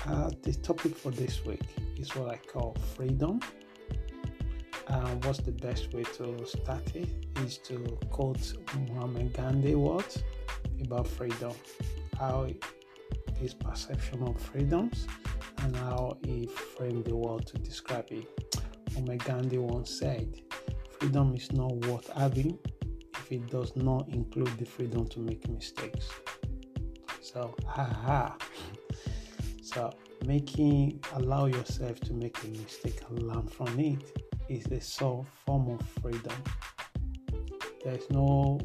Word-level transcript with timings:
Uh, 0.06 0.30
the 0.42 0.52
topic 0.54 0.94
for 0.94 1.10
this 1.12 1.44
week 1.44 1.62
is 1.96 2.14
what 2.16 2.28
I 2.30 2.36
call 2.36 2.76
freedom. 2.96 3.40
And 4.88 5.24
what's 5.24 5.38
the 5.38 5.52
best 5.52 5.92
way 5.92 6.02
to 6.02 6.46
start 6.46 6.94
it 6.94 7.08
is 7.44 7.58
to 7.58 7.78
quote 8.10 8.54
Mahatma 8.88 9.24
Gandhi 9.24 9.74
words 9.74 10.22
about 10.84 11.06
freedom, 11.06 11.52
how 12.18 12.48
his 13.38 13.54
perception 13.54 14.22
of 14.24 14.40
freedoms, 14.40 15.06
and 15.58 15.76
how 15.76 16.16
he 16.24 16.46
framed 16.46 17.04
the 17.04 17.16
world 17.16 17.46
to 17.46 17.58
describe 17.58 18.06
it. 18.10 18.26
Mahatma 18.94 19.16
Gandhi 19.18 19.58
once 19.58 19.90
said, 19.90 20.40
Freedom 20.98 21.34
is 21.34 21.52
not 21.52 21.72
worth 21.86 22.08
having 22.16 22.58
it 23.32 23.46
does 23.48 23.74
not 23.76 24.08
include 24.08 24.56
the 24.58 24.64
freedom 24.64 25.06
to 25.08 25.20
make 25.20 25.48
mistakes. 25.48 26.08
So, 27.20 27.54
haha. 27.66 28.32
So, 29.62 29.92
making 30.24 31.04
allow 31.14 31.46
yourself 31.46 32.00
to 32.00 32.14
make 32.14 32.38
a 32.44 32.46
mistake 32.46 33.02
and 33.10 33.22
learn 33.24 33.46
from 33.46 33.78
it 33.78 33.98
is 34.48 34.64
the 34.64 34.80
sole 34.80 35.26
form 35.44 35.68
of 35.68 35.82
freedom. 36.00 36.42
There's 37.84 38.08
no 38.08 38.58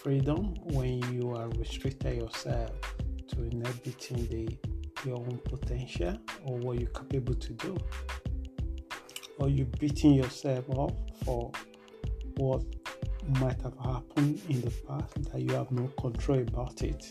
freedom 0.00 0.54
when 0.74 0.98
you 1.12 1.32
are 1.34 1.48
restricted 1.58 2.18
yourself 2.18 2.70
to 3.28 3.42
inhibiting 3.42 4.26
the 4.28 4.56
your 5.04 5.16
own 5.16 5.38
potential 5.44 6.16
or 6.44 6.56
what 6.58 6.78
you're 6.78 6.88
capable 6.90 7.34
to 7.34 7.52
do 7.54 7.76
or 9.38 9.48
you 9.48 9.64
beating 9.78 10.14
yourself 10.14 10.64
up 10.78 10.92
for 11.24 11.50
what 12.36 12.62
might 13.40 13.60
have 13.62 13.76
happened 13.78 14.40
in 14.48 14.60
the 14.60 14.70
past 14.86 15.32
that 15.32 15.40
you 15.40 15.52
have 15.54 15.70
no 15.70 15.88
control 16.00 16.40
about 16.40 16.82
it. 16.82 17.10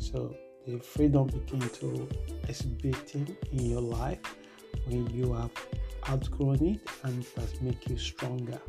So 0.00 0.34
the 0.66 0.78
freedom 0.78 1.26
begin 1.26 1.60
to 1.60 2.08
exhibiting 2.48 3.36
in 3.50 3.66
your 3.66 3.80
life 3.80 4.20
when 4.86 5.06
you 5.10 5.32
have 5.34 5.50
outgrown 6.08 6.64
it 6.64 6.80
and 7.04 7.22
it 7.22 7.28
has 7.36 7.60
make 7.60 7.88
you 7.88 7.98
stronger. 7.98 8.60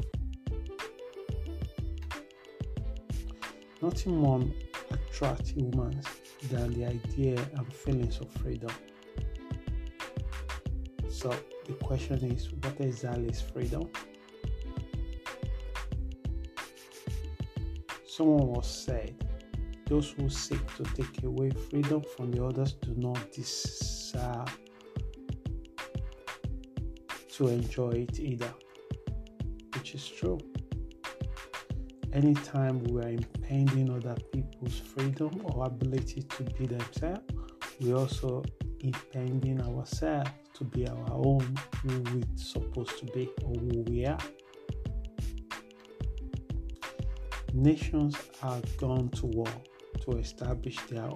Nothing 3.81 4.17
more 4.17 4.43
attracts 4.91 5.49
humans 5.49 6.07
than 6.49 6.73
the 6.73 6.85
idea 6.85 7.37
and 7.55 7.73
feelings 7.73 8.19
of 8.19 8.31
freedom. 8.31 8.71
So 11.09 11.33
the 11.67 11.73
question 11.73 12.23
is 12.31 12.51
what 12.51 12.79
exactly 12.79 13.27
is 13.27 13.41
freedom? 13.41 13.89
Someone 18.15 18.45
was 18.49 18.67
said, 18.67 19.15
Those 19.87 20.11
who 20.11 20.29
seek 20.29 20.63
to 20.75 20.83
take 20.83 21.23
away 21.23 21.49
freedom 21.49 22.03
from 22.15 22.29
the 22.29 22.45
others 22.45 22.73
do 22.73 22.93
not 22.95 23.31
deserve 23.31 24.55
to 27.29 27.47
enjoy 27.47 28.05
it 28.07 28.19
either, 28.19 28.53
which 29.73 29.95
is 29.95 30.07
true. 30.07 30.37
Anytime 32.13 32.83
we 32.83 33.01
are 33.01 33.09
impeding 33.09 33.89
other 33.89 34.15
people's 34.31 34.77
freedom 34.77 35.41
or 35.45 35.65
ability 35.65 36.21
to 36.21 36.43
be 36.43 36.67
themselves, 36.67 37.23
we 37.81 37.95
also 37.95 38.43
impeding 38.81 39.59
ourselves 39.59 40.29
to 40.53 40.63
be 40.65 40.87
our 40.87 41.07
own 41.09 41.55
who 41.81 41.99
we're 42.13 42.21
supposed 42.35 42.95
to 42.99 43.05
be 43.07 43.31
or 43.43 43.55
who 43.55 43.81
we 43.87 44.05
are. 44.05 44.19
Nations 47.53 48.15
have 48.41 48.65
gone 48.77 49.09
to 49.09 49.27
war 49.27 49.47
to 50.01 50.17
establish 50.17 50.79
their 50.89 51.11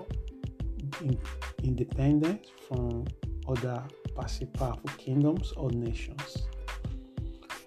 independence 1.64 2.48
from 2.68 3.06
other 3.48 3.84
powerful 4.54 4.90
kingdoms 4.98 5.52
or 5.54 5.72
nations. 5.72 6.48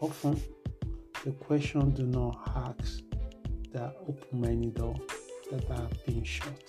Often, 0.00 0.40
the 1.24 1.32
question 1.32 1.90
do 1.90 2.06
not 2.06 2.38
ask 2.54 3.02
that 3.72 3.96
open 4.08 4.40
many 4.40 4.68
doors 4.68 5.00
that 5.50 5.68
are 5.70 5.88
being 6.06 6.22
shut. 6.22 6.62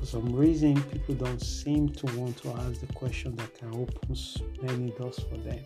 For 0.00 0.06
some 0.06 0.34
reason, 0.34 0.82
people 0.82 1.14
don't 1.14 1.40
seem 1.40 1.88
to 1.90 2.06
want 2.18 2.36
to 2.38 2.50
ask 2.50 2.80
the 2.80 2.92
question 2.94 3.36
that 3.36 3.54
can 3.56 3.68
open 3.76 4.16
many 4.60 4.90
doors 4.90 5.20
for 5.20 5.36
them 5.36 5.62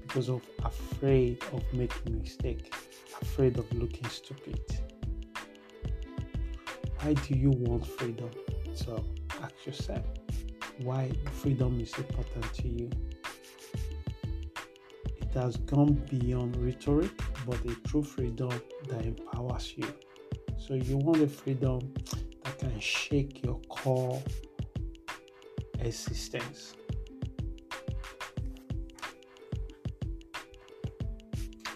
because 0.00 0.30
of 0.30 0.40
afraid 0.64 1.42
of 1.52 1.62
making 1.74 2.18
mistake 2.18 2.74
afraid 3.22 3.58
of 3.58 3.72
looking 3.72 4.08
stupid. 4.08 4.60
Why 7.00 7.14
do 7.14 7.34
you 7.34 7.50
want 7.50 7.86
freedom? 7.86 8.30
So 8.74 9.04
ask 9.42 9.54
yourself 9.66 10.04
why 10.82 11.10
freedom 11.32 11.80
is 11.80 11.92
important 11.94 12.52
to 12.54 12.68
you. 12.68 12.90
It 15.20 15.34
has 15.34 15.56
gone 15.58 15.94
beyond 16.10 16.56
rhetoric, 16.56 17.12
but 17.46 17.58
a 17.64 17.74
true 17.88 18.02
freedom 18.02 18.50
that 18.88 19.04
empowers 19.04 19.74
you. 19.76 19.86
So 20.58 20.74
you 20.74 20.96
want 20.96 21.22
a 21.22 21.28
freedom 21.28 21.92
that 22.44 22.58
can 22.58 22.78
shake 22.80 23.44
your 23.44 23.60
core 23.68 24.22
existence. 25.80 26.74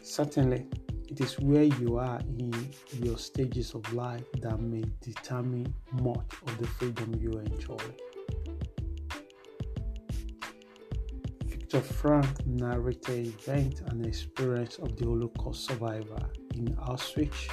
Certainly, 0.02 0.66
it 1.14 1.20
is 1.20 1.38
where 1.38 1.62
you 1.62 1.96
are 1.96 2.18
in 2.38 2.52
your 3.00 3.16
stages 3.16 3.72
of 3.74 3.92
life 3.94 4.24
that 4.40 4.60
may 4.60 4.82
determine 5.00 5.72
much 5.92 6.26
of 6.44 6.58
the 6.58 6.66
freedom 6.66 7.14
you 7.20 7.30
enjoy. 7.38 7.76
Viktor 11.44 11.78
Frankl 11.78 12.44
narrated 12.46 13.28
event 13.28 13.82
and 13.86 14.04
experience 14.04 14.78
of 14.78 14.96
the 14.96 15.04
Holocaust 15.04 15.68
survivor 15.68 16.28
in 16.56 16.74
Auschwitz, 16.88 17.48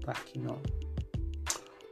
Birkenau. 0.00 0.58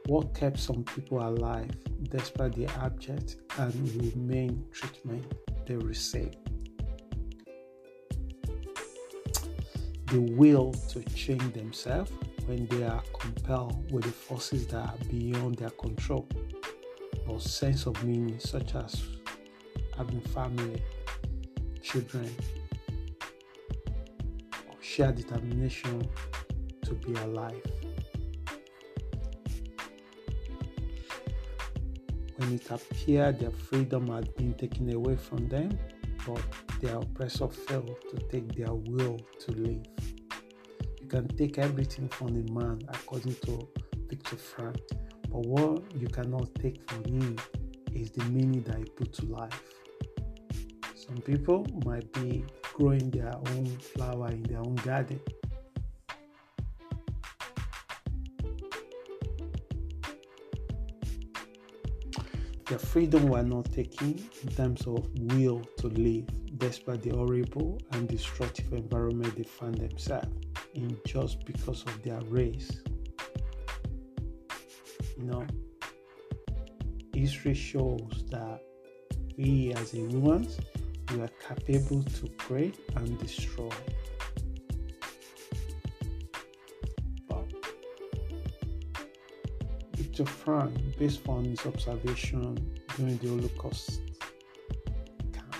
What 0.07 0.33
kept 0.35 0.59
some 0.59 0.83
people 0.83 1.25
alive 1.25 1.71
despite 2.09 2.53
the 2.53 2.65
abject 2.83 3.37
and 3.59 3.73
inhumane 3.73 4.65
treatment 4.73 5.23
they 5.65 5.77
received? 5.77 6.46
The 10.07 10.21
will 10.21 10.71
to 10.89 11.03
change 11.03 11.53
themselves 11.53 12.11
when 12.45 12.65
they 12.67 12.83
are 12.83 13.03
compelled 13.19 13.91
with 13.91 14.05
the 14.05 14.11
forces 14.11 14.65
that 14.67 14.77
are 14.77 14.97
beyond 15.09 15.55
their 15.55 15.69
control, 15.71 16.27
or 17.27 17.41
sense 17.41 17.85
of 17.85 18.01
meaning, 18.05 18.39
such 18.39 18.73
as 18.75 19.03
having 19.97 20.21
family, 20.21 20.81
children, 21.81 22.33
or 24.69 24.75
sheer 24.81 25.11
determination 25.11 26.07
to 26.85 26.93
be 26.93 27.13
alive. 27.15 27.61
When 32.37 32.53
it 32.53 32.71
appeared 32.71 33.39
their 33.39 33.51
freedom 33.51 34.07
had 34.07 34.33
been 34.37 34.53
taken 34.53 34.93
away 34.93 35.17
from 35.17 35.49
them, 35.49 35.77
but 36.27 36.43
their 36.81 36.97
oppressor 36.97 37.47
failed 37.47 37.95
to 38.11 38.17
take 38.29 38.53
their 38.55 38.73
will 38.73 39.17
to 39.39 39.51
live. 39.53 39.85
You 41.01 41.07
can 41.07 41.27
take 41.29 41.57
everything 41.57 42.09
from 42.09 42.27
a 42.27 42.51
man, 42.51 42.81
according 42.89 43.35
to 43.45 43.67
Viktor 44.09 44.35
Frankl, 44.35 44.81
but 45.31 45.45
what 45.45 45.95
you 45.95 46.07
cannot 46.07 46.53
take 46.55 46.77
from 46.89 47.05
him 47.05 47.37
is 47.93 48.11
the 48.11 48.25
meaning 48.25 48.61
that 48.63 48.77
he 48.77 48.83
put 48.83 49.13
to 49.13 49.25
life. 49.27 49.63
Some 50.95 51.17
people 51.17 51.65
might 51.85 52.11
be 52.11 52.45
growing 52.73 53.09
their 53.09 53.33
own 53.35 53.65
flower 53.77 54.29
in 54.29 54.43
their 54.43 54.59
own 54.59 54.75
garden. 54.75 55.21
Their 62.69 62.79
freedom 62.79 63.29
were 63.29 63.43
not 63.43 63.71
taken 63.71 64.21
in 64.43 64.49
terms 64.49 64.85
of 64.87 65.07
will 65.33 65.61
to 65.77 65.87
live, 65.87 66.27
despite 66.57 67.01
the 67.01 67.11
horrible 67.11 67.79
and 67.91 68.09
destructive 68.09 68.73
environment 68.73 69.35
they 69.37 69.43
found 69.43 69.77
themselves 69.77 70.27
in 70.73 70.97
just 71.05 71.45
because 71.45 71.83
of 71.83 72.03
their 72.03 72.19
race. 72.27 72.81
You 75.17 75.23
know, 75.23 75.47
history 77.13 77.53
shows 77.53 78.25
that 78.31 78.61
we 79.37 79.73
as 79.73 79.91
humans 79.91 80.59
we 81.13 81.21
are 81.21 81.31
capable 81.47 82.03
to 82.03 82.27
create 82.37 82.79
and 82.97 83.17
destroy. 83.19 83.69
Viktor 90.17 90.33
Frankl 90.33 90.97
based 90.97 91.21
on 91.29 91.45
his 91.45 91.63
observation 91.67 92.57
during 92.95 93.17
the 93.17 93.27
Holocaust 93.27 94.01
camp, 95.31 95.55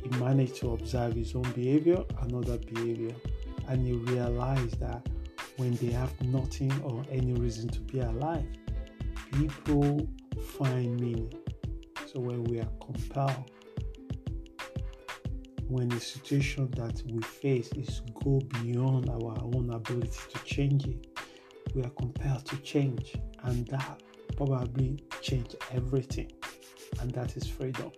he 0.00 0.08
managed 0.20 0.54
to 0.56 0.74
observe 0.74 1.14
his 1.14 1.34
own 1.34 1.50
behavior 1.52 2.04
and 2.20 2.34
other 2.34 2.58
behavior, 2.58 3.16
and 3.66 3.84
he 3.84 3.94
realized 3.94 4.78
that 4.78 5.08
when 5.56 5.74
they 5.76 5.90
have 5.90 6.12
nothing 6.22 6.72
or 6.82 7.04
any 7.10 7.32
reason 7.32 7.68
to 7.70 7.80
be 7.80 7.98
alive, 7.98 8.46
people 9.32 10.08
find 10.56 11.00
meaning. 11.00 11.34
So 12.06 12.20
when 12.20 12.44
we 12.44 12.60
are 12.60 12.70
compelled, 12.80 13.50
when 15.66 15.88
the 15.88 15.98
situation 15.98 16.70
that 16.76 17.02
we 17.10 17.20
face 17.22 17.72
is 17.72 18.02
go 18.22 18.40
beyond 18.62 19.08
our 19.08 19.36
own 19.42 19.70
ability 19.70 20.20
to 20.32 20.44
change 20.44 20.86
it, 20.86 21.08
we 21.74 21.82
are 21.82 21.90
compelled 21.90 22.44
to 22.46 22.56
change, 22.58 23.14
and 23.42 23.66
that 23.68 24.00
probably 24.36 25.02
change 25.20 25.54
everything, 25.72 26.30
and 27.00 27.10
that 27.12 27.36
is 27.36 27.46
freedom. 27.46 27.90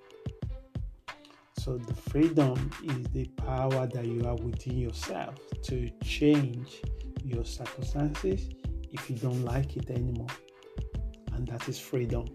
So 1.58 1.78
the 1.78 1.94
freedom 1.94 2.70
is 2.84 3.06
the 3.08 3.26
power 3.37 3.87
that 3.88 4.06
you 4.06 4.23
have 4.25 4.40
within 4.40 4.78
yourself 4.78 5.34
to 5.64 5.90
change 6.05 6.82
your 7.25 7.44
circumstances 7.44 8.50
if 8.93 9.11
you 9.11 9.17
don't 9.17 9.44
like 9.44 9.76
it 9.76 9.90
anymore 9.90 10.29
and 11.37 11.46
that 11.49 11.69
is 11.69 11.79
freedom. 11.79 12.26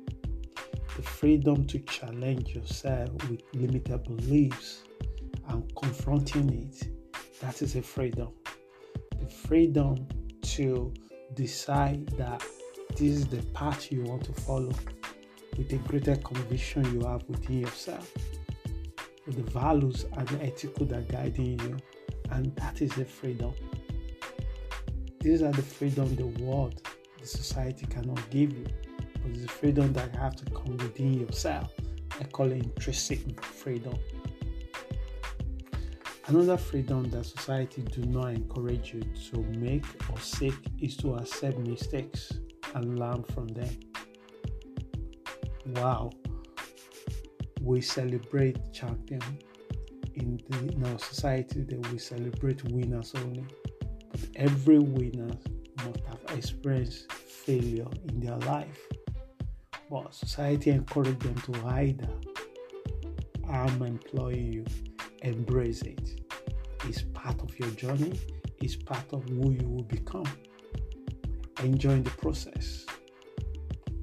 The 0.95 1.01
freedom 1.01 1.65
to 1.67 1.79
challenge 1.79 2.49
yourself 2.49 3.09
with 3.29 3.41
limited 3.53 4.03
beliefs 4.03 4.83
and 5.47 5.63
confronting 5.75 6.49
it. 6.49 6.87
That 7.41 7.61
is 7.61 7.75
a 7.75 7.81
freedom. 7.81 8.29
The 9.19 9.27
freedom 9.27 10.07
to 10.41 10.93
decide 11.33 12.07
that 12.17 12.43
this 12.91 13.01
is 13.01 13.27
the 13.27 13.41
path 13.53 13.91
you 13.91 14.03
want 14.03 14.23
to 14.25 14.33
follow 14.33 14.73
with 15.57 15.71
a 15.73 15.77
greater 15.77 16.15
conviction 16.17 16.83
you 16.93 17.05
have 17.07 17.23
within 17.27 17.59
yourself, 17.59 18.11
with 19.25 19.35
the 19.35 19.51
values 19.51 20.05
and 20.17 20.27
the 20.27 20.43
ethical 20.43 20.85
that 20.87 20.99
are 20.99 21.01
guiding 21.13 21.59
you, 21.59 21.77
and 22.31 22.55
that 22.55 22.81
is 22.81 22.91
the 22.91 23.05
freedom. 23.05 23.53
These 25.19 25.41
are 25.41 25.51
the 25.51 25.61
freedom 25.61 26.15
the 26.15 26.27
world, 26.43 26.81
the 27.19 27.27
society 27.27 27.85
cannot 27.85 28.27
give 28.29 28.51
you 28.51 28.65
but 29.21 29.31
it's 29.31 29.45
a 29.45 29.47
freedom 29.47 29.93
that 29.93 30.13
you 30.13 30.19
have 30.19 30.35
to 30.37 30.45
come 30.51 30.77
within 30.77 31.13
yourself. 31.13 31.73
I 32.19 32.23
call 32.25 32.51
it 32.51 32.63
intrinsic 32.63 33.43
freedom. 33.43 33.97
Another 36.31 36.55
freedom 36.55 37.09
that 37.09 37.25
society 37.25 37.81
do 37.81 38.03
not 38.05 38.29
encourage 38.29 38.93
you 38.93 39.01
to 39.31 39.39
make 39.59 39.83
or 40.09 40.17
seek 40.17 40.53
is 40.79 40.95
to 40.95 41.15
accept 41.15 41.57
mistakes 41.57 42.31
and 42.73 42.97
learn 42.97 43.21
from 43.33 43.49
them. 43.49 43.69
Wow, 45.75 46.11
we 47.61 47.81
celebrate 47.81 48.71
champion 48.71 49.21
in, 50.13 50.39
the, 50.49 50.73
in 50.73 50.85
our 50.85 50.99
society 50.99 51.63
that 51.63 51.91
we 51.91 51.97
celebrate 51.97 52.63
winners 52.71 53.13
only. 53.17 53.43
But 54.09 54.21
every 54.37 54.79
winner 54.79 55.35
must 55.85 55.99
have 56.07 56.37
experienced 56.37 57.11
failure 57.11 57.89
in 58.07 58.21
their 58.21 58.37
life 58.37 58.79
but 59.89 60.15
society 60.15 60.69
encourage 60.69 61.19
them 61.19 61.35
to 61.41 61.59
hide 61.59 62.07
I'm 63.49 63.81
employing 63.81 64.53
you. 64.53 64.65
Embrace 65.23 65.81
it. 65.81 66.20
It's 66.83 67.03
part 67.13 67.41
of 67.41 67.57
your 67.59 67.69
journey, 67.71 68.19
is 68.61 68.75
part 68.75 69.05
of 69.13 69.23
who 69.29 69.51
you 69.51 69.67
will 69.67 69.83
become. 69.83 70.25
Enjoy 71.63 72.01
the 72.01 72.09
process. 72.11 72.85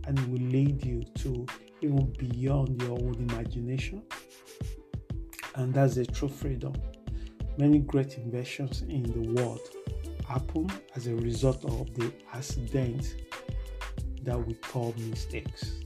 And 0.06 0.18
will 0.32 0.48
lead 0.48 0.84
you 0.84 1.02
to 1.18 1.46
even 1.82 2.12
beyond 2.18 2.80
your 2.82 2.92
own 2.92 3.14
imagination. 3.30 4.02
And 5.56 5.74
that's 5.74 5.96
the 5.96 6.06
true 6.06 6.28
freedom. 6.28 6.72
Many 7.58 7.80
great 7.80 8.16
inventions 8.16 8.82
in 8.82 9.02
the 9.02 9.32
world 9.32 9.60
happen 10.26 10.70
as 10.94 11.08
a 11.08 11.14
result 11.16 11.64
of 11.64 11.92
the 11.94 12.12
accident 12.32 13.16
that 14.22 14.46
we 14.46 14.54
call 14.54 14.94
mistakes. 15.10 15.80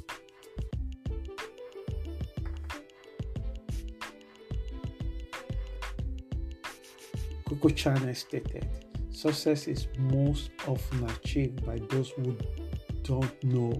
Coco 7.62 7.76
Chanel 7.76 8.12
stated, 8.12 8.68
success 9.12 9.68
is 9.68 9.86
most 9.96 10.50
often 10.66 11.08
achieved 11.08 11.64
by 11.64 11.78
those 11.90 12.10
who 12.10 12.36
don't 13.04 13.44
know 13.44 13.72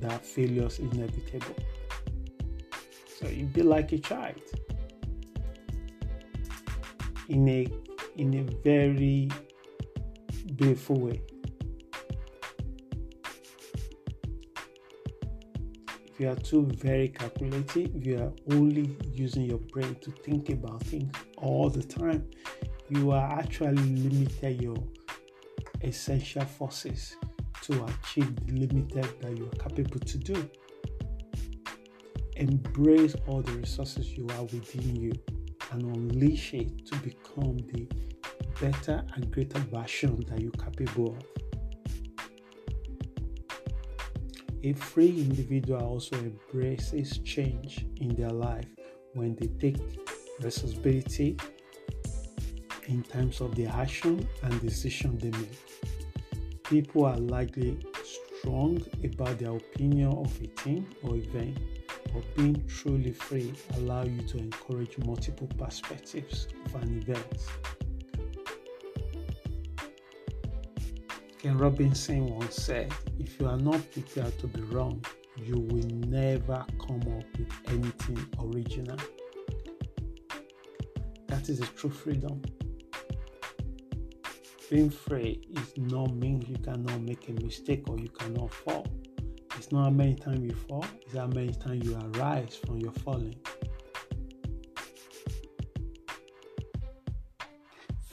that 0.00 0.24
failure 0.24 0.66
is 0.66 0.78
inevitable. 0.78 1.56
So 3.18 3.26
you 3.26 3.46
be 3.46 3.62
like 3.62 3.90
a 3.90 3.98
child 3.98 4.40
in 7.28 7.48
a 7.48 7.66
in 8.16 8.34
a 8.34 8.42
very 8.62 9.28
beautiful 10.54 11.00
way. 11.00 11.20
If 16.06 16.20
you 16.20 16.28
are 16.28 16.36
too 16.36 16.68
very 16.74 17.08
calculative, 17.08 18.06
you 18.06 18.18
are 18.18 18.32
only 18.54 18.96
using 19.12 19.42
your 19.42 19.58
brain 19.58 19.96
to 20.02 20.12
think 20.12 20.50
about 20.50 20.84
things 20.84 21.12
all 21.36 21.68
the 21.68 21.82
time, 21.82 22.28
you 22.90 23.10
are 23.10 23.38
actually 23.38 23.76
limited 23.76 24.62
your 24.62 24.76
essential 25.82 26.44
forces 26.44 27.16
to 27.62 27.84
achieve 27.84 28.34
the 28.46 28.66
limited 28.66 29.06
that 29.20 29.36
you 29.36 29.46
are 29.46 29.68
capable 29.68 30.00
to 30.00 30.18
do. 30.18 30.50
Embrace 32.36 33.14
all 33.26 33.42
the 33.42 33.52
resources 33.52 34.16
you 34.16 34.26
are 34.36 34.44
within 34.44 34.96
you 34.96 35.12
and 35.72 35.82
unleash 35.96 36.54
it 36.54 36.86
to 36.86 36.96
become 36.98 37.58
the 37.72 37.86
better 38.60 39.04
and 39.14 39.30
greater 39.30 39.58
version 39.58 40.24
that 40.28 40.40
you're 40.40 40.50
capable 40.52 41.16
of. 41.16 41.24
A 44.64 44.72
free 44.72 45.20
individual 45.20 45.80
also 45.82 46.16
embraces 46.16 47.18
change 47.18 47.86
in 48.00 48.14
their 48.16 48.30
life 48.30 48.66
when 49.14 49.36
they 49.36 49.46
take 49.58 49.78
responsibility 50.40 51.36
in 52.88 53.02
terms 53.02 53.40
of 53.40 53.54
the 53.54 53.66
action 53.66 54.26
and 54.42 54.60
decision 54.60 55.16
they 55.18 55.30
make. 55.30 56.62
People 56.64 57.06
are 57.06 57.16
likely 57.16 57.78
strong 58.40 58.82
about 59.04 59.38
their 59.38 59.56
opinion 59.56 60.12
of 60.12 60.38
a 60.42 60.46
thing 60.62 60.86
or 61.02 61.16
event, 61.16 61.58
but 62.12 62.24
being 62.36 62.62
truly 62.66 63.12
free 63.12 63.52
allows 63.76 64.08
you 64.08 64.22
to 64.22 64.38
encourage 64.38 64.98
multiple 64.98 65.48
perspectives 65.58 66.48
of 66.66 66.82
an 66.82 66.98
event. 66.98 67.42
Ken 71.38 71.56
Robinson 71.56 72.26
once 72.26 72.56
said, 72.56 72.92
if 73.18 73.38
you 73.38 73.46
are 73.46 73.58
not 73.58 73.80
prepared 73.92 74.36
to 74.40 74.46
be 74.48 74.60
wrong, 74.62 75.04
you 75.36 75.60
will 75.70 75.88
never 76.08 76.66
come 76.84 77.00
up 77.16 77.38
with 77.38 77.52
anything 77.68 78.26
original. 78.40 78.98
That 81.28 81.48
is 81.48 81.60
a 81.60 81.66
true 81.66 81.90
freedom. 81.90 82.42
Being 84.70 84.90
free 84.90 85.40
is 85.50 85.72
not 85.76 86.14
mean 86.14 86.42
you 86.46 86.56
cannot 86.56 87.00
make 87.00 87.28
a 87.28 87.32
mistake 87.32 87.88
or 87.88 87.98
you 87.98 88.08
cannot 88.08 88.52
fall. 88.52 88.86
It's 89.56 89.72
not 89.72 89.84
how 89.84 89.90
many 89.90 90.14
times 90.14 90.40
you 90.40 90.54
fall, 90.54 90.84
it's 91.02 91.16
how 91.16 91.26
many 91.26 91.52
times 91.52 91.84
you 91.84 91.98
arise 92.14 92.56
from 92.56 92.78
your 92.78 92.92
falling. 92.92 93.34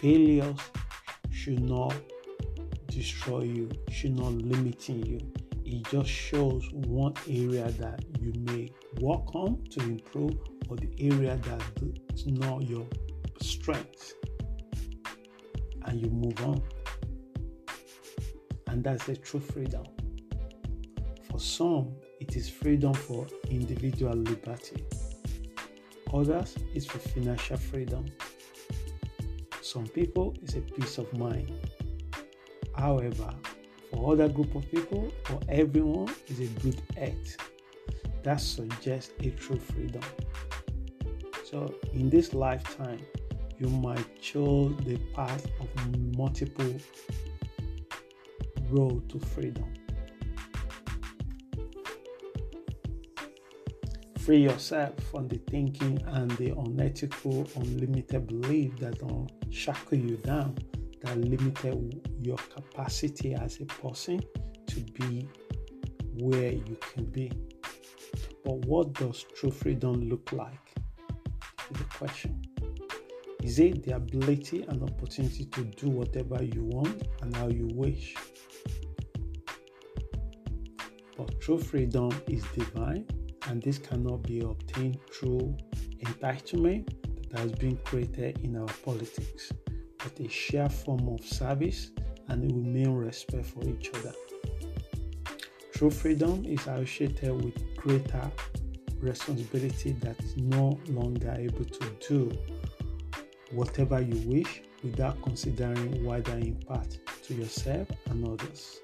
failures 0.05 0.59
should 1.31 1.59
not 1.61 1.95
destroy 2.85 3.41
you, 3.41 3.67
should 3.89 4.15
not 4.15 4.33
limiting 4.33 5.03
you. 5.03 5.19
It 5.63 5.83
just 5.89 6.09
shows 6.09 6.69
one 6.73 7.15
area 7.27 7.71
that 7.79 8.03
you 8.19 8.31
may 8.41 8.71
work 9.01 9.33
on 9.33 9.63
to 9.71 9.79
improve 9.81 10.37
or 10.69 10.77
the 10.77 10.91
area 10.99 11.39
that 11.47 11.61
is 12.13 12.27
not 12.27 12.69
your 12.69 12.85
strength. 13.41 14.13
And 15.85 16.01
you 16.01 16.09
move 16.09 16.39
on. 16.45 16.61
And 18.67 18.83
that's 18.83 19.07
a 19.07 19.15
true 19.15 19.39
freedom. 19.39 19.83
For 21.29 21.39
some, 21.39 21.95
it 22.19 22.35
is 22.35 22.49
freedom 22.49 22.93
for 22.93 23.27
individual 23.49 24.15
liberty. 24.15 24.83
Others, 26.13 26.55
it's 26.73 26.85
for 26.85 26.99
financial 26.99 27.57
freedom. 27.57 28.05
Some 29.61 29.87
people, 29.87 30.35
it's 30.41 30.55
a 30.55 30.61
peace 30.61 30.97
of 30.97 31.11
mind. 31.17 31.51
However, 32.75 33.33
for 33.91 34.13
other 34.13 34.29
group 34.29 34.55
of 34.55 34.69
people 34.71 35.11
or 35.31 35.39
everyone, 35.49 36.13
is 36.27 36.39
a 36.39 36.47
good 36.61 36.81
act. 37.01 37.37
That 38.23 38.41
suggests 38.41 39.11
a 39.19 39.29
true 39.31 39.59
freedom. 39.59 40.01
So, 41.43 41.75
in 41.93 42.09
this 42.09 42.33
lifetime, 42.33 42.99
you 43.59 43.69
might 43.69 44.21
choose 44.21 44.75
the 44.85 44.97
path 45.13 45.45
of 45.59 46.17
multiple 46.17 46.75
road 48.69 49.07
to 49.09 49.19
freedom. 49.19 49.71
Free 54.19 54.39
yourself 54.39 54.95
from 55.11 55.27
the 55.27 55.37
thinking 55.49 56.01
and 56.07 56.31
the 56.31 56.49
unethical, 56.49 57.47
unlimited 57.55 58.25
belief 58.25 58.75
that 58.77 58.99
don't 58.99 59.31
shackle 59.51 59.99
you 59.99 60.17
down, 60.17 60.57
that 61.01 61.17
limited 61.17 62.01
your 62.19 62.37
capacity 62.37 63.35
as 63.35 63.61
a 63.61 63.65
person 63.65 64.19
to 64.65 64.79
be 64.99 65.29
where 66.17 66.51
you 66.51 66.77
can 66.93 67.05
be. 67.05 67.31
But 68.43 68.65
what 68.65 68.93
does 68.93 69.25
true 69.35 69.51
freedom 69.51 70.09
look 70.09 70.31
like? 70.31 70.73
Is 71.71 71.77
the 71.77 71.83
question. 71.83 72.44
Is 73.45 73.59
it 73.59 73.83
the 73.83 73.95
ability 73.95 74.65
and 74.67 74.81
opportunity 74.81 75.45
to 75.45 75.63
do 75.65 75.87
whatever 75.87 76.43
you 76.43 76.63
want 76.63 77.03
and 77.21 77.35
how 77.35 77.47
you 77.47 77.69
wish? 77.75 78.15
But 81.15 81.39
true 81.39 81.59
freedom 81.59 82.09
is 82.27 82.43
divine 82.55 83.05
and 83.47 83.61
this 83.61 83.77
cannot 83.77 84.23
be 84.23 84.39
obtained 84.39 84.97
through 85.13 85.55
entitlement 86.03 86.89
that 87.29 87.41
has 87.41 87.51
been 87.51 87.77
created 87.83 88.39
in 88.43 88.55
our 88.57 88.73
politics, 88.83 89.51
but 89.99 90.19
a 90.19 90.27
shared 90.27 90.73
form 90.73 91.07
of 91.07 91.23
service 91.23 91.91
and 92.29 92.51
a 92.51 92.55
main 92.55 92.95
respect 92.95 93.45
for 93.45 93.63
each 93.69 93.91
other. 93.93 94.15
True 95.71 95.91
freedom 95.91 96.43
is 96.47 96.61
associated 96.61 97.45
with 97.45 97.75
greater 97.75 98.31
responsibility 98.99 99.91
that 100.01 100.19
is 100.21 100.35
no 100.35 100.79
longer 100.87 101.35
able 101.37 101.65
to 101.65 101.91
do 102.07 102.31
whatever 103.55 104.01
you 104.01 104.17
wish 104.29 104.61
without 104.83 105.21
considering 105.23 106.03
wider 106.03 106.37
impact 106.37 106.99
to 107.23 107.33
yourself 107.33 107.87
and 108.09 108.27
others. 108.27 108.79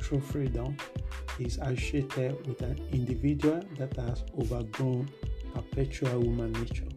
True 0.00 0.20
freedom 0.20 0.76
is 1.38 1.58
associated 1.58 2.46
with 2.46 2.60
an 2.62 2.78
individual 2.92 3.62
that 3.78 3.96
has 3.96 4.22
overgrown 4.38 5.08
perpetual 5.54 6.20
human 6.22 6.52
nature, 6.52 6.88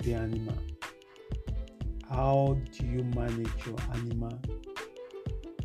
the 0.00 0.14
animal. 0.14 0.58
How 2.08 2.58
do 2.72 2.86
you 2.86 3.04
manage 3.14 3.66
your 3.66 3.78
animal 3.94 4.38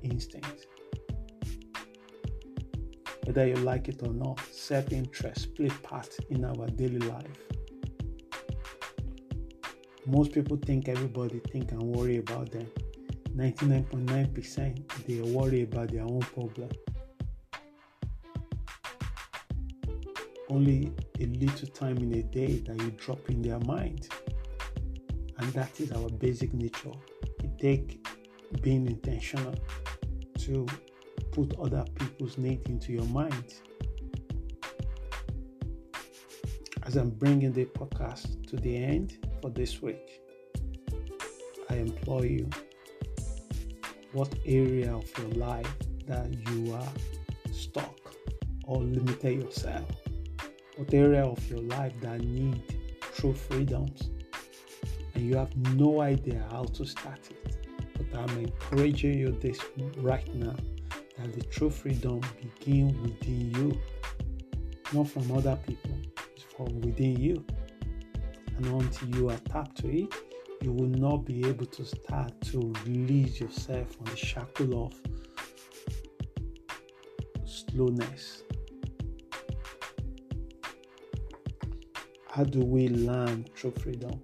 instinct? 0.03 0.67
Whether 3.25 3.47
you 3.47 3.55
like 3.55 3.88
it 3.88 4.01
or 4.03 4.13
not, 4.13 4.39
self 4.51 4.91
interest 4.91 5.55
play 5.55 5.69
part 5.83 6.17
in 6.29 6.43
our 6.45 6.67
daily 6.67 7.00
life. 7.00 7.50
Most 10.12 10.34
people 10.34 10.58
think 10.58 10.89
everybody 10.89 11.39
think 11.39 11.72
and 11.72 11.82
worry 11.82 12.18
about 12.18 12.51
them. 12.51 12.68
99.9% 13.34 15.06
they 15.08 15.22
worry 15.22 15.62
about 15.63 15.89
their 15.89 16.03
own 16.03 16.20
problem. 16.20 16.70
only 20.50 20.91
a 21.22 21.25
little 21.25 21.68
time 21.70 21.98
in 22.00 22.13
a 22.13 22.24
day 22.24 22.60
that 22.68 22.77
you 22.82 22.91
drop 22.91 23.30
in 23.30 23.41
their 23.41 23.60
mind. 23.60 24.10
And 25.38 25.53
that 25.53 25.80
is 25.80 25.94
our 25.94 26.10
basic 26.10 26.53
nature. 26.53 26.91
It 27.41 27.58
takes 27.58 27.96
being 28.62 28.86
intentional 28.86 29.56
to 30.39 30.68
put 31.32 31.58
other 31.58 31.86
people's 31.96 32.38
needs 32.38 32.70
into 32.70 32.91
your 32.91 33.06
mind. 33.06 33.53
As 36.84 36.98
I'm 36.98 37.12
bringing 37.12 37.53
the 37.53 37.65
podcast 37.65 38.46
to 38.50 38.58
the 38.58 38.75
end 38.75 39.30
for 39.41 39.50
this 39.50 39.81
week, 39.81 40.21
I 41.69 41.75
implore 41.75 42.25
you 42.25 42.50
what 44.13 44.33
area 44.45 44.93
of 44.93 45.10
your 45.17 45.29
life 45.29 45.74
that 46.05 46.29
you 46.50 46.74
are 46.74 46.93
stuck 47.51 47.98
or 48.65 48.81
limited 48.81 49.41
yourself? 49.41 49.88
What 50.75 50.93
area 50.93 51.25
of 51.25 51.50
your 51.50 51.62
life 51.62 51.93
that 52.01 52.21
need 52.21 52.62
true 53.15 53.33
freedoms? 53.33 54.10
And 55.13 55.25
you 55.25 55.38
have 55.38 55.55
no 55.75 56.01
idea 56.01 56.45
how 56.51 56.63
to 56.63 56.86
start 56.86 57.19
it. 57.29 57.57
But 57.98 58.19
i'm 58.19 58.38
encouraging 58.39 59.17
you 59.17 59.31
this 59.41 59.60
right 59.98 60.36
now 60.36 60.55
that 61.17 61.33
the 61.33 61.41
true 61.45 61.69
freedom 61.69 62.21
begin 62.41 63.01
within 63.01 63.51
you. 63.51 63.81
Not 64.93 65.07
from 65.07 65.31
other 65.31 65.57
people 65.65 65.91
it's 66.36 66.43
from 66.43 66.81
within 66.81 67.17
you 67.17 67.45
and 68.62 68.82
until 68.82 69.10
you 69.10 69.30
are 69.30 69.39
tapped 69.50 69.77
to 69.77 69.88
it 69.88 70.13
you 70.62 70.72
will 70.72 70.88
not 70.88 71.25
be 71.25 71.48
able 71.48 71.65
to 71.65 71.84
start 71.84 72.32
to 72.41 72.74
release 72.86 73.39
yourself 73.39 73.96
from 73.96 74.06
the 74.06 74.15
shackle 74.15 74.86
of 74.86 74.94
slowness 77.46 78.44
How 82.32 82.46
do 82.46 82.62
we 82.62 82.88
learn 82.88 83.46
true 83.56 83.72
freedom? 83.72 84.22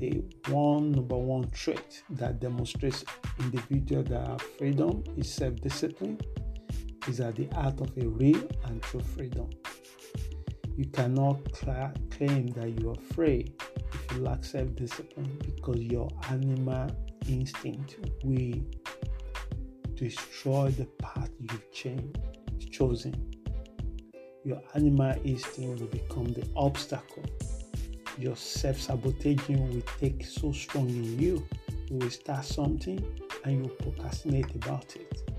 The 0.00 0.24
one 0.48 0.90
number 0.90 1.16
one 1.16 1.48
trait 1.50 2.02
that 2.10 2.40
demonstrates 2.40 3.04
individuals 3.38 4.08
that 4.08 4.26
have 4.26 4.42
freedom 4.42 5.04
is 5.16 5.32
self-discipline. 5.32 6.20
Is 7.06 7.20
at 7.20 7.36
the 7.36 7.46
heart 7.54 7.80
of 7.80 7.96
a 7.96 8.08
real 8.08 8.48
and 8.64 8.82
true 8.82 8.98
freedom. 8.98 9.48
You 10.76 10.86
cannot 10.86 11.38
cl- 11.54 11.92
claim 12.10 12.48
that 12.48 12.80
you 12.80 12.90
are 12.90 13.14
free 13.14 13.52
if 13.92 14.12
you 14.12 14.22
lack 14.22 14.44
self-discipline 14.44 15.38
because 15.44 15.80
your 15.80 16.08
animal 16.30 16.90
instinct 17.28 17.98
will 18.24 18.60
destroy 19.94 20.70
the 20.70 20.86
path 20.98 21.30
you've 21.40 21.72
changed, 21.72 22.18
chosen 22.72 23.34
your 24.44 24.60
animal 24.74 25.14
instinct 25.24 25.80
will 25.80 25.88
become 25.88 26.26
the 26.32 26.46
obstacle. 26.54 27.24
Your 28.18 28.36
self 28.36 28.78
sabotaging 28.78 29.70
will 29.70 29.82
take 29.98 30.24
so 30.24 30.52
strong 30.52 30.88
in 30.88 31.18
you. 31.18 31.46
You 31.88 31.96
will 31.96 32.10
start 32.10 32.44
something 32.44 33.02
and 33.44 33.64
you 33.64 33.70
procrastinate 33.70 34.54
about 34.54 34.94
it. 34.96 35.30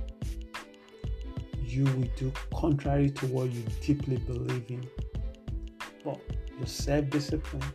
You 1.63 1.84
will 1.86 2.10
do 2.15 2.34
contrary 2.54 3.12
to 3.12 3.27
what 3.27 3.51
you 3.51 3.63
deeply 3.82 4.18
believe 4.18 4.65
in. 4.70 4.89
Your 6.57 6.67
self 6.67 7.09
discipline 7.09 7.74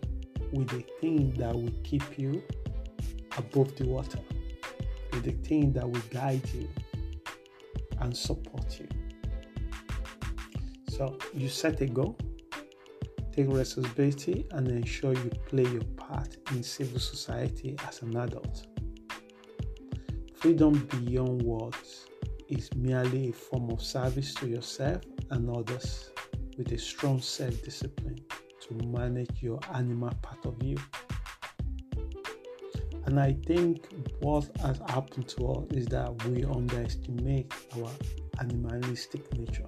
with 0.53 0.69
the 0.69 0.85
thing 1.01 1.33
that 1.35 1.55
will 1.55 1.73
keep 1.85 2.19
you 2.19 2.43
above 3.37 3.75
the 3.77 3.87
water, 3.87 4.21
with 5.13 5.25
the 5.25 5.33
thing 5.49 5.73
that 5.75 5.89
will 5.89 6.03
guide 6.11 6.43
you 6.55 6.69
and 8.01 8.17
support 8.17 8.81
you. 8.81 8.89
So 10.89 11.19
you 11.35 11.49
set 11.49 11.81
a 11.81 11.87
goal, 11.87 12.17
take 13.33 13.49
responsibility, 13.49 14.47
and 14.53 14.69
ensure 14.69 15.13
you 15.15 15.31
play 15.47 15.65
your 15.65 15.85
part 15.97 16.37
in 16.53 16.63
civil 16.63 17.01
society 17.01 17.77
as 17.87 18.03
an 18.03 18.17
adult. 18.17 18.67
Freedom 20.35 20.89
beyond 20.91 21.43
words 21.43 22.07
is 22.49 22.75
merely 22.75 23.29
a 23.29 23.33
form 23.33 23.71
of 23.71 23.83
service 23.83 24.35
to 24.35 24.49
yourself 24.49 25.03
and 25.31 25.49
others 25.51 26.11
with 26.57 26.73
a 26.73 26.79
strong 26.79 27.21
self 27.21 27.63
discipline 27.63 28.19
to 28.71 28.87
manage 28.87 29.43
your 29.43 29.61
animal 29.75 30.13
part 30.23 30.47
of 30.47 30.63
you. 30.63 30.79
And 33.05 33.21
I 33.21 33.37
think 33.47 33.87
what 34.21 34.49
has 34.63 34.79
happened 34.89 35.29
to 35.29 35.47
us 35.49 35.67
is 35.71 35.87
that 35.89 36.25
we 36.25 36.45
underestimate 36.45 37.53
our 37.77 37.91
animalistic 38.41 39.33
nature 39.37 39.67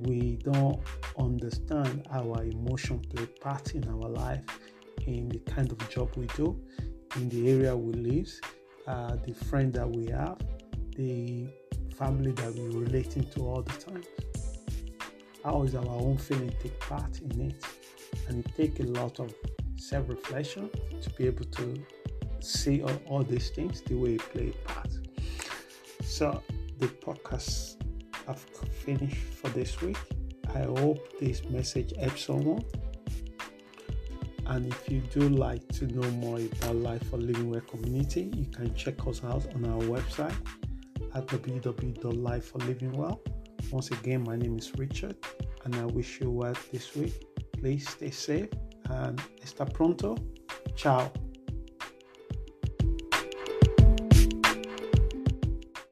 we 0.00 0.36
don't 0.42 0.80
understand 1.18 2.06
our 2.12 2.42
emotion 2.44 3.00
play 3.00 3.26
part 3.26 3.74
in 3.74 3.86
our 3.88 4.08
life 4.08 4.42
in 5.06 5.28
the 5.28 5.38
kind 5.40 5.70
of 5.72 5.90
job 5.90 6.10
we 6.16 6.26
do, 6.36 6.60
in 7.16 7.28
the 7.30 7.50
area 7.50 7.76
we 7.76 7.92
live, 7.94 8.28
uh, 8.86 9.16
the 9.26 9.34
friend 9.34 9.72
that 9.72 9.88
we 9.88 10.06
have, 10.06 10.38
the 10.96 11.48
family 11.96 12.32
that 12.32 12.54
we're 12.54 12.80
relating 12.80 13.24
to 13.24 13.40
all 13.40 13.62
the 13.62 13.72
time. 13.72 14.02
How 15.48 15.62
is 15.62 15.74
our 15.74 15.88
own 15.88 16.18
feeling 16.18 16.52
take 16.62 16.78
part 16.78 17.22
in 17.22 17.40
it? 17.40 17.64
And 18.28 18.44
it 18.44 18.54
takes 18.54 18.80
a 18.80 18.82
lot 18.82 19.18
of 19.18 19.32
self-reflection 19.76 20.68
to 21.00 21.10
be 21.16 21.24
able 21.26 21.46
to 21.46 21.82
see 22.40 22.82
all, 22.82 23.00
all 23.06 23.22
these 23.22 23.48
things 23.48 23.80
the 23.80 23.94
way 23.94 24.16
it 24.16 24.20
play 24.30 24.52
part. 24.66 24.90
So 26.04 26.42
the 26.78 26.88
podcast 26.88 27.82
have 28.26 28.40
finished 28.40 29.16
for 29.16 29.48
this 29.48 29.80
week. 29.80 29.96
I 30.54 30.64
hope 30.64 31.18
this 31.18 31.42
message 31.48 31.94
helps 31.98 32.26
someone. 32.26 32.62
And 34.48 34.66
if 34.66 34.90
you 34.90 35.00
do 35.00 35.30
like 35.30 35.66
to 35.78 35.86
know 35.86 36.10
more 36.10 36.40
about 36.40 36.76
Life 36.76 37.08
for 37.08 37.16
Living 37.16 37.48
Well 37.48 37.62
community, 37.62 38.30
you 38.36 38.44
can 38.52 38.74
check 38.74 39.06
us 39.06 39.24
out 39.24 39.46
on 39.54 39.64
our 39.64 39.80
website 39.80 40.36
at 41.14 41.26
www.lifeforlivingwell. 41.26 43.18
Once 43.70 43.90
again, 43.90 44.24
my 44.24 44.36
name 44.36 44.56
is 44.56 44.72
Richard, 44.78 45.16
and 45.64 45.74
I 45.76 45.84
wish 45.84 46.20
you 46.20 46.30
well 46.30 46.54
this 46.72 46.96
week. 46.96 47.26
Please 47.52 47.88
stay 47.88 48.10
safe 48.10 48.48
and 48.88 49.20
está 49.42 49.70
pronto. 49.70 50.16
Ciao. 50.74 51.12